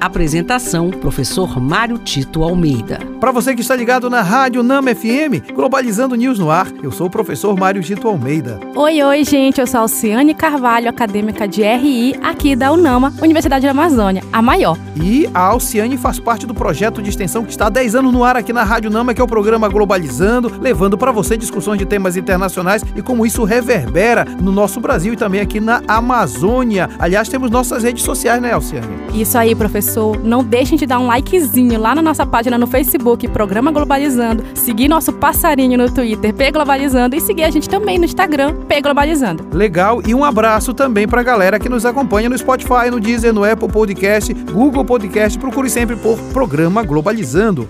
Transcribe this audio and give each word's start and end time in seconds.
Apresentação: 0.00 0.88
Professor 0.88 1.60
Mário 1.60 1.98
Tito 1.98 2.42
Almeida. 2.42 2.98
Para 3.20 3.30
você 3.30 3.54
que 3.54 3.60
está 3.60 3.76
ligado 3.76 4.08
na 4.08 4.22
Rádio 4.22 4.62
Nama 4.62 4.94
FM, 4.94 5.52
Globalizando 5.54 6.14
News 6.14 6.38
no 6.38 6.50
ar, 6.50 6.68
eu 6.82 6.90
sou 6.90 7.08
o 7.08 7.10
professor 7.10 7.54
Mário 7.54 7.82
Tito 7.82 8.08
Almeida. 8.08 8.58
Oi, 8.74 9.02
oi, 9.02 9.24
gente, 9.24 9.60
eu 9.60 9.66
sou 9.66 9.80
Alciane 9.80 10.32
Carvalho, 10.32 10.88
acadêmica 10.88 11.46
de 11.46 11.62
RI 11.62 12.18
aqui 12.22 12.56
da 12.56 12.72
UNAMA, 12.72 13.12
Universidade 13.20 13.66
da 13.66 13.72
Amazônia, 13.72 14.22
a 14.32 14.40
maior. 14.40 14.78
E 14.96 15.28
a 15.34 15.40
Alciane 15.40 15.98
faz 15.98 16.18
parte 16.18 16.46
do 16.46 16.54
projeto 16.54 17.02
de 17.02 17.10
extensão 17.10 17.44
que 17.44 17.50
está 17.50 17.66
há 17.66 17.70
10 17.70 17.96
anos 17.96 18.10
no 18.10 18.24
ar 18.24 18.38
aqui 18.38 18.54
na 18.54 18.64
Rádio 18.64 18.90
Nama, 18.90 19.12
que 19.12 19.20
é 19.20 19.24
o 19.24 19.28
programa 19.28 19.68
Globalizando, 19.68 20.50
levando 20.58 20.96
para 20.96 21.12
você 21.12 21.36
discussões 21.36 21.78
de 21.78 21.84
temas 21.84 22.16
internacionais 22.16 22.82
e 22.96 23.02
como 23.02 23.26
isso 23.26 23.44
reverbera 23.44 24.24
no 24.40 24.50
nosso 24.50 24.80
Brasil 24.80 25.12
e 25.12 25.16
também 25.16 25.42
aqui 25.42 25.60
na 25.60 25.82
Amazônia. 25.86 26.88
Aliás, 26.98 27.28
temos 27.28 27.50
nossas 27.50 27.82
redes 27.82 28.02
sociais, 28.02 28.40
né, 28.40 28.54
Alciane? 28.54 28.88
Isso 29.12 29.36
aí, 29.36 29.54
professor 29.54 29.89
não 30.22 30.44
deixem 30.44 30.78
de 30.78 30.86
dar 30.86 30.98
um 30.98 31.06
likezinho 31.06 31.80
lá 31.80 31.94
na 31.94 32.02
nossa 32.02 32.24
página 32.24 32.56
no 32.56 32.66
Facebook, 32.66 33.26
Programa 33.28 33.72
Globalizando, 33.72 34.44
seguir 34.54 34.88
nosso 34.88 35.12
passarinho 35.12 35.76
no 35.76 35.90
Twitter, 35.90 36.32
P 36.32 36.50
Globalizando, 36.52 37.16
e 37.16 37.20
seguir 37.20 37.44
a 37.44 37.50
gente 37.50 37.68
também 37.68 37.98
no 37.98 38.04
Instagram, 38.04 38.54
P 38.68 38.80
Globalizando. 38.80 39.46
Legal, 39.52 40.00
e 40.06 40.14
um 40.14 40.24
abraço 40.24 40.72
também 40.72 41.08
pra 41.08 41.22
galera 41.22 41.58
que 41.58 41.68
nos 41.68 41.84
acompanha 41.84 42.28
no 42.28 42.38
Spotify, 42.38 42.90
no 42.90 43.00
Deezer, 43.00 43.32
no 43.32 43.44
Apple 43.44 43.68
Podcast, 43.68 44.32
Google 44.32 44.84
Podcast, 44.84 45.38
procure 45.38 45.68
sempre 45.68 45.96
por 45.96 46.18
Programa 46.32 46.82
Globalizando. 46.82 47.68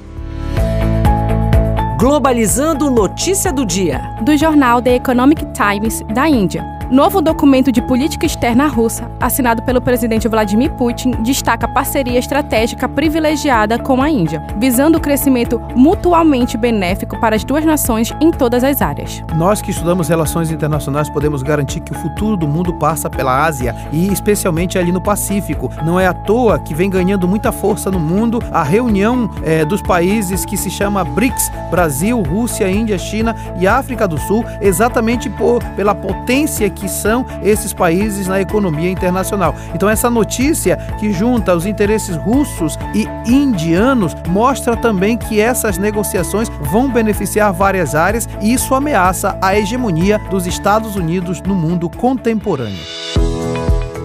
Globalizando 1.99 2.91
notícia 2.91 3.53
do 3.53 3.65
dia. 3.65 4.01
Do 4.23 4.37
jornal 4.37 4.81
The 4.81 4.97
Economic 4.97 5.45
Times 5.53 6.03
da 6.15 6.29
Índia. 6.29 6.80
Novo 6.91 7.23
documento 7.23 7.71
de 7.71 7.81
política 7.81 8.27
externa 8.27 8.67
russa, 8.67 9.09
assinado 9.21 9.63
pelo 9.63 9.81
presidente 9.81 10.27
Vladimir 10.27 10.73
Putin, 10.73 11.13
destaca 11.23 11.69
parceria 11.69 12.19
estratégica 12.19 12.89
privilegiada 12.89 13.79
com 13.79 14.03
a 14.03 14.11
Índia, 14.11 14.45
visando 14.59 14.99
o 14.99 15.01
crescimento 15.01 15.63
mutuamente 15.77 16.57
benéfico 16.57 17.17
para 17.21 17.37
as 17.37 17.45
duas 17.45 17.65
nações 17.65 18.13
em 18.21 18.33
todas 18.33 18.65
as 18.65 18.83
áreas. 18.83 19.23
Nós 19.37 19.63
que 19.63 19.71
estudamos 19.71 20.09
relações 20.09 20.51
internacionais 20.51 21.09
podemos 21.09 21.45
garantir 21.45 21.79
que 21.79 21.93
o 21.93 21.95
futuro 21.95 22.37
do 22.37 22.49
mundo 22.49 22.75
passa 22.75 23.09
pela 23.09 23.45
Ásia 23.45 23.73
e 23.93 24.13
especialmente 24.13 24.77
ali 24.77 24.91
no 24.91 25.01
Pacífico. 25.01 25.71
Não 25.85 26.01
é 26.01 26.09
à 26.09 26.13
toa 26.13 26.59
que 26.59 26.75
vem 26.75 26.91
ganhando 26.91 27.29
muita 27.29 27.53
força 27.53 27.89
no 27.89 28.01
mundo 28.01 28.43
a 28.51 28.65
reunião 28.65 29.31
é, 29.45 29.65
dos 29.65 29.81
países 29.81 30.45
que 30.45 30.57
se 30.57 30.69
chama 30.69 31.05
BRICS, 31.05 31.53
Brasil, 31.71 32.21
Rússia, 32.21 32.69
Índia, 32.69 32.99
China 32.99 33.37
e 33.61 33.69
África 33.69 34.09
do 34.09 34.19
Sul, 34.19 34.45
exatamente 34.61 35.31
por, 35.31 35.63
pela 35.77 35.95
potência 35.95 36.69
que 36.69 36.80
que 36.81 36.89
são 36.89 37.25
esses 37.43 37.73
países 37.73 38.27
na 38.27 38.41
economia 38.41 38.91
internacional. 38.91 39.55
Então, 39.75 39.89
essa 39.89 40.11
notícia 40.11 40.77
que 40.99 41.13
junta 41.13 41.55
os 41.55 41.67
interesses 41.67 42.17
russos 42.17 42.79
e 42.95 43.07
indianos 43.31 44.17
mostra 44.29 44.77
também 44.77 45.17
que 45.17 45.41
essas 45.41 45.79
negociações 45.79 46.49
vão 46.61 46.91
beneficiar 46.91 47.53
várias 47.53 47.95
áreas 47.95 48.29
e 48.41 48.53
isso 48.53 48.75
ameaça 48.75 49.39
a 49.43 49.57
hegemonia 49.57 50.19
dos 50.31 50.47
Estados 50.47 50.97
Unidos 50.97 51.41
no 51.43 51.55
mundo 51.55 51.89
contemporâneo. 51.89 53.20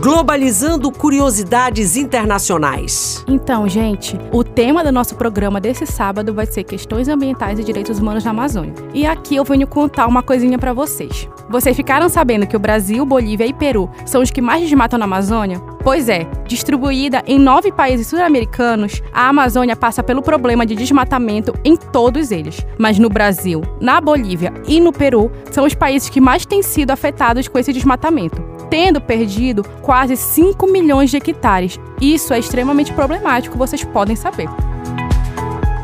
Globalizando 0.06 0.92
curiosidades 0.92 1.98
internacionais. 1.98 3.26
Então, 3.28 3.68
gente, 3.68 4.16
o 4.32 4.44
tema 4.44 4.84
do 4.84 4.92
nosso 4.92 5.16
programa 5.16 5.60
desse 5.60 5.88
sábado 5.88 6.32
vai 6.32 6.46
ser 6.46 6.64
questões 6.64 7.08
ambientais 7.08 7.58
e 7.58 7.64
direitos 7.64 7.98
humanos 7.98 8.24
na 8.24 8.30
Amazônia. 8.30 8.76
E 8.94 9.04
aqui 9.08 9.36
eu 9.36 9.44
venho 9.44 9.66
contar 9.66 10.06
uma 10.06 10.22
coisinha 10.22 10.60
para 10.60 10.74
vocês. 10.74 11.28
Vocês 11.50 11.76
ficaram 11.76 12.08
sabendo 12.08 12.46
que 12.46 12.56
o 12.56 12.60
Brasil, 12.60 13.04
Bolívia 13.04 13.48
e 13.48 13.54
Peru 13.54 13.90
são 14.06 14.22
os 14.22 14.30
que 14.30 14.44
mais 14.44 14.62
desmatam 14.62 15.00
na 15.00 15.06
Amazônia? 15.06 15.60
Pois 15.84 16.08
é, 16.08 16.28
distribuída 16.46 17.24
em 17.26 17.40
nove 17.40 17.72
países 17.72 18.06
sul-americanos, 18.06 19.02
a 19.12 19.30
Amazônia 19.30 19.76
passa 19.76 20.04
pelo 20.04 20.22
problema 20.22 20.68
de 20.68 20.76
desmatamento 20.76 21.52
em 21.64 21.76
todos 21.76 22.30
eles. 22.30 22.64
Mas 22.78 23.00
no 23.00 23.10
Brasil, 23.10 23.64
na 23.82 24.00
Bolívia 24.00 24.54
e 24.68 24.80
no 24.80 24.94
Peru, 24.94 25.32
são 25.50 25.66
os 25.66 25.74
países 25.74 26.10
que 26.10 26.22
mais 26.22 26.46
têm 26.46 26.62
sido 26.62 26.92
afetados 26.92 27.48
com 27.48 27.58
esse 27.58 27.74
desmatamento 27.74 28.45
tendo 28.76 29.00
perdido 29.00 29.64
quase 29.82 30.18
5 30.18 30.68
milhões 30.68 31.10
de 31.10 31.16
hectares. 31.16 31.80
Isso 32.02 32.34
é 32.34 32.40
extremamente 32.40 32.92
problemático, 32.92 33.58
vocês 33.58 33.86
podem 33.86 34.18
saber. 34.18 34.50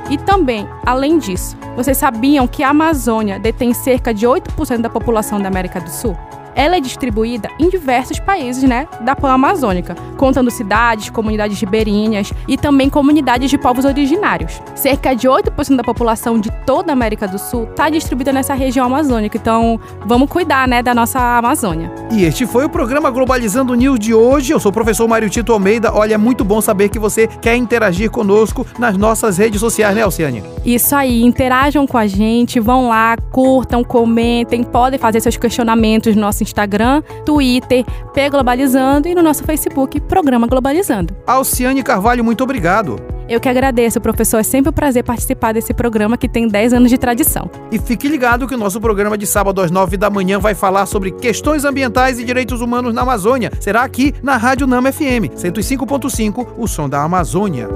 E 0.10 0.18
também, 0.18 0.68
além 0.86 1.18
disso, 1.18 1.56
vocês 1.74 1.96
sabiam 1.96 2.46
que 2.50 2.64
a 2.64 2.70
Amazônia 2.72 3.40
detém 3.40 3.74
cerca 3.74 4.14
de 4.14 4.28
8% 4.28 4.82
da 4.82 4.90
população 4.90 5.40
da 5.40 5.48
América 5.48 5.80
do 5.80 5.90
Sul? 5.90 6.18
Ela 6.56 6.78
é 6.78 6.80
distribuída 6.80 7.50
em 7.60 7.70
diversos 7.70 8.20
países 8.20 8.64
né, 8.64 8.88
da 9.02 9.16
Pan-Amazônica, 9.16 9.96
contando 10.18 10.52
cidades, 10.52 11.10
comunidades 11.10 11.60
ribeirinhas 11.60 12.34
e 12.48 12.58
também 12.58 12.90
comunidades 12.90 13.50
de 13.50 13.58
povos 13.58 13.86
originários. 13.86 14.62
Cerca 14.76 15.16
de 15.16 15.28
8% 15.28 15.76
da 15.76 15.84
população 15.84 16.40
de 16.40 16.52
toda 16.66 16.92
a 16.92 16.94
América 16.94 17.28
do 17.28 17.40
Sul 17.40 17.64
está 17.64 17.90
distribuída 17.90 18.32
nessa 18.34 18.54
região 18.54 18.86
amazônica, 18.86 19.38
então 19.38 19.80
vamos 20.06 20.30
cuidar 20.30 20.68
né, 20.68 20.82
da 20.82 20.94
nossa 20.94 21.20
Amazônia. 21.38 21.92
E 22.12 22.24
este 22.24 22.46
foi 22.46 22.66
o 22.66 22.70
programa 22.70 23.10
Globalizando 23.10 23.74
News 23.74 24.00
de 24.00 24.14
hoje. 24.14 24.52
Eu 24.52 24.60
sou 24.60 24.70
o 24.70 24.74
professor 24.74 25.08
Mário 25.08 25.30
Tito 25.30 25.54
Almeida. 25.54 25.94
Olha, 25.94 26.16
é 26.16 26.18
muito 26.18 26.44
bom 26.44 26.62
saber 26.62 26.90
que 26.90 27.00
você 27.00 27.28
quer 27.28 27.56
interagir 27.56 28.10
conosco 28.12 28.66
nas 28.78 28.98
nossas 28.98 29.38
redes 29.38 29.60
sociais, 29.60 29.96
né, 29.96 30.02
Alciane? 30.02 30.44
Isso 30.66 30.96
aí, 30.96 31.24
interajam 31.24 31.88
com 31.88 31.98
a 31.98 32.08
gente, 32.08 32.60
vão 32.60 32.90
lá, 32.90 33.16
curtam, 33.32 33.84
comentem, 33.84 34.64
podem 34.64 35.00
fazer 35.00 35.22
seus 35.22 35.38
questionamentos 35.38 36.16
no 36.16 36.22
nosso 36.22 36.41
nosso 36.42 36.44
Instagram, 36.44 37.02
Twitter, 37.26 37.86
P 38.14 38.30
Globalizando 38.30 39.08
e 39.08 39.16
no 39.16 39.22
nosso 39.22 39.44
Facebook, 39.44 40.00
Programa 40.02 40.48
Globalizando. 40.48 41.16
Alciane 41.26 41.84
Carvalho, 41.84 42.24
muito 42.24 42.44
obrigado. 42.44 43.00
Eu 43.30 43.40
que 43.40 43.48
agradeço, 43.48 44.02
professor. 44.02 44.40
É 44.40 44.44
sempre 44.44 44.72
um 44.72 44.74
prazer 44.74 45.04
participar 45.04 45.54
desse 45.54 45.74
programa 45.74 46.18
que 46.18 46.28
tem 46.28 46.48
10 46.48 46.74
anos 46.74 46.90
de 46.90 46.98
tradição. 46.98 47.50
E 47.72 47.80
fique 47.80 48.10
ligado 48.10 48.46
que 48.46 48.56
o 48.56 48.58
nosso 48.58 48.82
programa 48.82 49.18
de 49.18 49.26
sábado 49.26 49.62
às 49.62 49.72
9 49.72 49.96
da 49.96 50.10
manhã 50.10 50.38
vai 50.38 50.54
falar 50.54 50.86
sobre 50.86 51.12
questões 51.12 51.64
ambientais 51.64 52.20
e 52.20 52.26
direitos 52.26 52.60
humanos 52.60 52.94
na 52.94 53.04
Amazônia. 53.04 53.52
Será 53.62 53.84
aqui 53.84 54.14
na 54.22 54.36
Rádio 54.36 54.68
Nama 54.68 54.92
FM, 54.92 55.32
105.5, 55.38 56.48
o 56.58 56.68
som 56.68 56.90
da 56.90 57.04
Amazônia. 57.04 57.70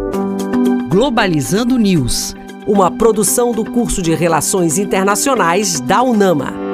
Globalizando 0.90 1.78
News, 1.78 2.36
uma 2.68 2.92
produção 2.92 3.54
do 3.54 3.64
curso 3.64 4.02
de 4.02 4.14
Relações 4.14 4.78
Internacionais 4.78 5.80
da 5.80 6.02
UNAMA. 6.02 6.66